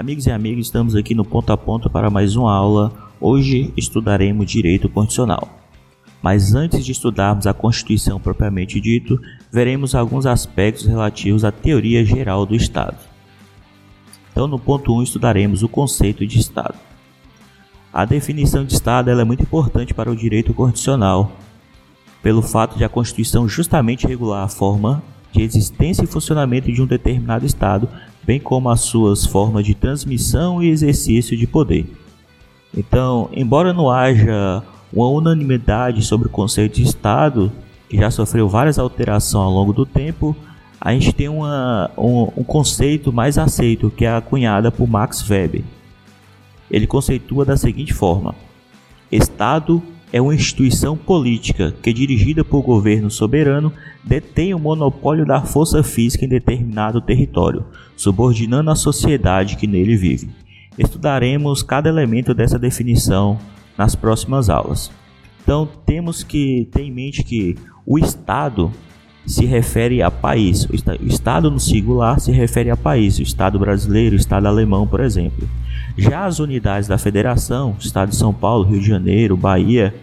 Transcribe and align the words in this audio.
Amigos 0.00 0.26
e 0.26 0.30
amigas, 0.30 0.64
estamos 0.64 0.96
aqui 0.96 1.14
no 1.14 1.26
ponto 1.26 1.52
a 1.52 1.58
ponto 1.58 1.90
para 1.90 2.08
mais 2.08 2.34
uma 2.34 2.50
aula. 2.50 2.90
Hoje 3.20 3.70
estudaremos 3.76 4.50
direito 4.50 4.88
constitucional. 4.88 5.46
Mas 6.22 6.54
antes 6.54 6.86
de 6.86 6.92
estudarmos 6.92 7.46
a 7.46 7.52
Constituição 7.52 8.18
propriamente 8.18 8.80
dito, 8.80 9.20
veremos 9.52 9.94
alguns 9.94 10.24
aspectos 10.24 10.86
relativos 10.86 11.44
à 11.44 11.52
teoria 11.52 12.02
geral 12.02 12.46
do 12.46 12.54
Estado. 12.54 12.96
Então, 14.32 14.46
no 14.46 14.58
ponto 14.58 14.96
1, 14.96 15.02
estudaremos 15.02 15.62
o 15.62 15.68
conceito 15.68 16.26
de 16.26 16.38
Estado. 16.38 16.76
A 17.92 18.06
definição 18.06 18.64
de 18.64 18.72
Estado 18.72 19.10
é 19.10 19.22
muito 19.22 19.42
importante 19.42 19.92
para 19.92 20.10
o 20.10 20.16
direito 20.16 20.54
constitucional, 20.54 21.30
pelo 22.22 22.40
fato 22.40 22.78
de 22.78 22.84
a 22.84 22.88
Constituição 22.88 23.46
justamente 23.46 24.06
regular 24.06 24.44
a 24.44 24.48
forma 24.48 25.02
de 25.30 25.42
existência 25.42 26.04
e 26.04 26.06
funcionamento 26.06 26.72
de 26.72 26.80
um 26.80 26.86
determinado 26.86 27.44
Estado, 27.44 27.86
bem 28.22 28.38
como 28.38 28.68
as 28.68 28.80
suas 28.80 29.26
formas 29.26 29.64
de 29.64 29.74
transmissão 29.74 30.62
e 30.62 30.68
exercício 30.68 31.36
de 31.36 31.46
poder. 31.46 31.86
Então, 32.76 33.28
embora 33.32 33.72
não 33.72 33.90
haja 33.90 34.62
uma 34.92 35.08
unanimidade 35.08 36.02
sobre 36.02 36.28
o 36.28 36.30
conceito 36.30 36.76
de 36.76 36.82
Estado, 36.82 37.50
que 37.88 37.96
já 37.96 38.10
sofreu 38.10 38.48
várias 38.48 38.78
alterações 38.78 39.44
ao 39.44 39.50
longo 39.50 39.72
do 39.72 39.84
tempo, 39.84 40.36
a 40.80 40.92
gente 40.92 41.12
tem 41.12 41.28
uma, 41.28 41.90
um, 41.96 42.22
um 42.36 42.44
conceito 42.44 43.12
mais 43.12 43.36
aceito, 43.36 43.90
que 43.90 44.04
é 44.04 44.14
a 44.14 44.20
cunhada 44.20 44.70
por 44.70 44.88
Max 44.88 45.28
Weber. 45.28 45.62
Ele 46.70 46.86
conceitua 46.86 47.44
da 47.44 47.56
seguinte 47.56 47.92
forma: 47.92 48.34
Estado 49.10 49.82
é 50.12 50.20
uma 50.20 50.34
instituição 50.34 50.96
política 50.96 51.74
que, 51.82 51.92
dirigida 51.92 52.44
por 52.44 52.62
governo 52.62 53.10
soberano, 53.10 53.72
detém 54.02 54.52
o 54.54 54.58
monopólio 54.58 55.24
da 55.24 55.42
força 55.42 55.82
física 55.82 56.24
em 56.24 56.28
determinado 56.28 57.00
território, 57.00 57.64
subordinando 57.96 58.70
a 58.70 58.74
sociedade 58.74 59.56
que 59.56 59.66
nele 59.66 59.96
vive. 59.96 60.30
Estudaremos 60.76 61.62
cada 61.62 61.88
elemento 61.88 62.34
dessa 62.34 62.58
definição 62.58 63.38
nas 63.76 63.94
próximas 63.94 64.50
aulas. 64.50 64.90
Então, 65.42 65.68
temos 65.86 66.22
que 66.22 66.68
ter 66.72 66.82
em 66.82 66.92
mente 66.92 67.22
que 67.22 67.56
o 67.86 67.98
Estado 67.98 68.70
se 69.26 69.44
refere 69.44 70.02
a 70.02 70.10
país. 70.10 70.64
O 70.64 71.06
Estado 71.06 71.50
no 71.50 71.60
singular 71.60 72.20
se 72.20 72.32
refere 72.32 72.70
a 72.70 72.76
país, 72.76 73.18
o 73.18 73.22
Estado 73.22 73.58
brasileiro, 73.58 74.16
o 74.16 74.18
Estado 74.18 74.46
alemão, 74.46 74.86
por 74.86 75.00
exemplo. 75.00 75.48
Já 75.96 76.24
as 76.24 76.38
unidades 76.38 76.88
da 76.88 76.98
federação, 76.98 77.76
Estado 77.78 78.10
de 78.10 78.16
São 78.16 78.32
Paulo, 78.32 78.64
Rio 78.64 78.80
de 78.80 78.86
Janeiro, 78.86 79.36
Bahia, 79.36 79.94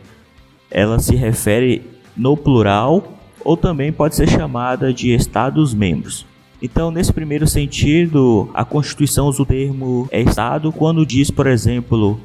ela 0.70 1.00
se 1.00 1.16
refere 1.16 1.82
no 2.16 2.36
plural 2.36 3.14
ou 3.44 3.56
também 3.56 3.92
pode 3.92 4.16
ser 4.16 4.28
chamada 4.30 4.94
de 4.94 5.14
Estados-membros. 5.14 6.26
Então, 6.62 6.90
nesse 6.90 7.14
primeiro 7.14 7.48
sentido, 7.48 8.50
a 8.54 8.66
Constituição 8.66 9.28
usa 9.28 9.44
o 9.44 9.46
termo 9.46 10.10
Estado 10.12 10.72
quando 10.72 11.06
diz, 11.06 11.30
por 11.30 11.48
exemplo, 11.48 12.20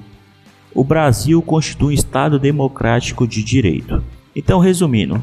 o 0.75 0.83
Brasil 0.83 1.41
constitui 1.43 1.89
um 1.89 1.93
Estado 1.93 2.39
democrático 2.39 3.27
de 3.27 3.43
direito. 3.43 4.03
Então, 4.35 4.59
resumindo, 4.59 5.23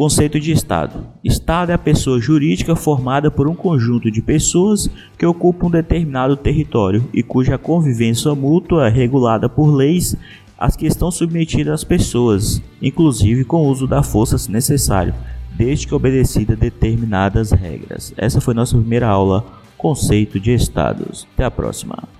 conceito 0.00 0.40
de 0.40 0.50
Estado. 0.50 1.06
Estado 1.22 1.72
é 1.72 1.74
a 1.74 1.78
pessoa 1.78 2.18
jurídica 2.18 2.74
formada 2.74 3.30
por 3.30 3.46
um 3.46 3.54
conjunto 3.54 4.10
de 4.10 4.22
pessoas 4.22 4.88
que 5.18 5.26
ocupam 5.26 5.66
um 5.66 5.70
determinado 5.70 6.38
território 6.38 7.06
e 7.12 7.22
cuja 7.22 7.58
convivência 7.58 8.34
mútua 8.34 8.86
é 8.86 8.90
regulada 8.90 9.46
por 9.46 9.66
leis 9.66 10.16
as 10.56 10.74
que 10.74 10.86
estão 10.86 11.10
submetidas 11.10 11.74
às 11.74 11.84
pessoas, 11.84 12.62
inclusive 12.80 13.44
com 13.44 13.58
o 13.58 13.68
uso 13.68 13.86
da 13.86 14.02
força 14.02 14.38
se 14.38 14.50
necessário, 14.50 15.12
desde 15.52 15.86
que 15.86 15.94
obedecida 15.94 16.56
determinadas 16.56 17.50
regras. 17.50 18.14
Essa 18.16 18.40
foi 18.40 18.54
nossa 18.54 18.78
primeira 18.78 19.06
aula, 19.06 19.44
conceito 19.76 20.40
de 20.40 20.54
estados. 20.54 21.28
Até 21.34 21.44
a 21.44 21.50
próxima. 21.50 22.19